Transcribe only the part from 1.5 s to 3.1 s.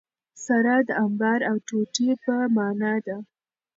ټوټي په مانا